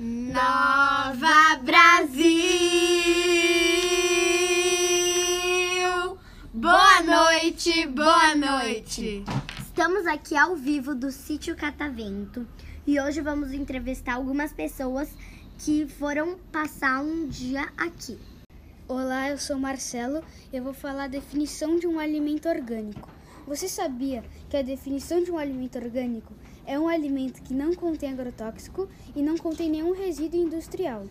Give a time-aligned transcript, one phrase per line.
[0.00, 2.28] Nova Brasil!
[6.54, 9.24] Boa noite, boa noite!
[9.58, 12.46] Estamos aqui ao vivo do sítio Catavento
[12.86, 15.10] e hoje vamos entrevistar algumas pessoas
[15.58, 18.16] que foram passar um dia aqui.
[18.86, 23.17] Olá, eu sou Marcelo e eu vou falar a definição de um alimento orgânico.
[23.48, 26.34] Você sabia que a definição de um alimento orgânico
[26.66, 31.06] é um alimento que não contém agrotóxico e não contém nenhum resíduo industrial?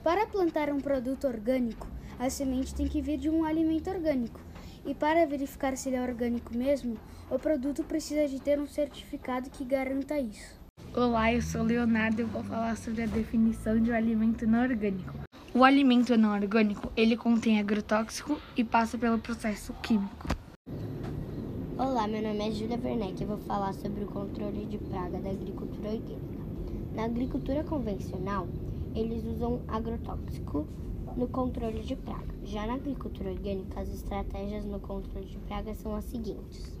[0.00, 1.88] Para plantar um produto orgânico,
[2.20, 4.40] a semente tem que vir de um alimento orgânico.
[4.86, 6.96] E para verificar se ele é orgânico mesmo,
[7.28, 10.54] o produto precisa de ter um certificado que garanta isso.
[10.94, 15.14] Olá, eu sou Leonardo e vou falar sobre a definição de um alimento não orgânico.
[15.52, 20.31] O alimento não orgânico, ele contém agrotóxico e passa pelo processo químico.
[21.78, 25.30] Olá, meu nome é Júlia Werneck e vou falar sobre o controle de praga da
[25.30, 26.44] agricultura orgânica.
[26.94, 28.46] Na agricultura convencional,
[28.94, 30.66] eles usam agrotóxico
[31.16, 32.34] no controle de praga.
[32.44, 36.78] Já na agricultura orgânica, as estratégias no controle de praga são as seguintes.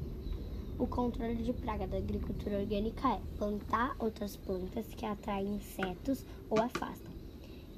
[0.78, 6.60] O controle de praga da agricultura orgânica é plantar outras plantas que atraem insetos ou
[6.60, 7.12] afastam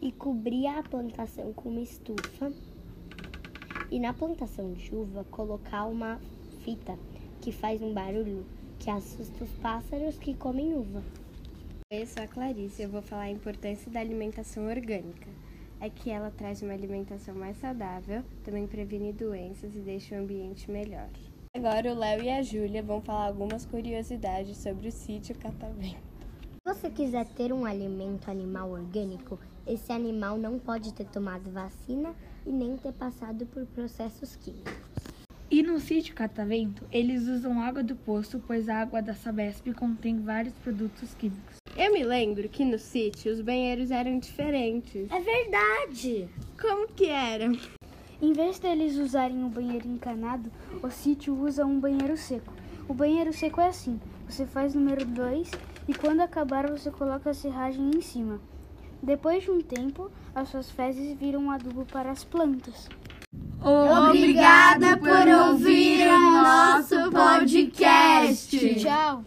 [0.02, 2.52] e cobrir a plantação com uma estufa
[3.88, 6.20] e na plantação de uva colocar uma
[6.64, 6.98] fita
[7.42, 8.44] que faz um barulho
[8.78, 11.02] que assusta os pássaros que comem uva.
[11.90, 15.28] Eu sou a Clarice eu vou falar a importância da alimentação orgânica.
[15.78, 20.70] É que ela traz uma alimentação mais saudável, também previne doenças e deixa o ambiente
[20.70, 21.08] melhor.
[21.54, 26.14] Agora o Léo e a Júlia vão falar algumas curiosidades sobre o sítio Catavento.
[26.66, 32.14] Se você quiser ter um alimento animal orgânico, esse animal não pode ter tomado vacina
[32.46, 35.13] e nem ter passado por processos químicos.
[35.74, 40.54] No sítio Catavento, eles usam água do poço, pois a água da Sabesp contém vários
[40.54, 41.56] produtos químicos.
[41.76, 45.10] Eu me lembro que no sítio os banheiros eram diferentes.
[45.10, 46.28] É verdade!
[46.60, 47.58] Como que eram?
[48.22, 50.48] Em vez deles usarem um banheiro encanado,
[50.80, 52.54] o sítio usa um banheiro seco.
[52.86, 53.98] O banheiro seco é assim:
[54.28, 55.50] você faz número 2
[55.88, 58.40] e quando acabar você coloca a serragem em cima.
[59.02, 62.88] Depois de um tempo, as suas fezes viram adubo para as plantas.
[63.64, 65.08] Obrigada por
[68.84, 69.24] Tchau!